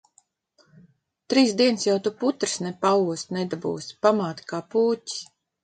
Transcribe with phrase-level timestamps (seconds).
[1.33, 4.01] Trīs dienas jau tu putras ne paost nedabūsi.
[4.09, 5.23] Pamāte kā pūķis.